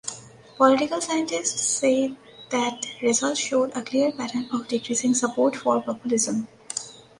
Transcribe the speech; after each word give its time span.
Political 0.57 0.99
scientists 1.01 1.61
said 1.77 2.17
the 2.49 2.71
results 3.03 3.39
showed 3.39 3.77
"a 3.77 3.83
clear 3.83 4.11
pattern 4.11 4.49
of 4.51 4.67
decreasing 4.67 5.13
support 5.13 5.55
for 5.55 5.79
populism". 5.79 6.47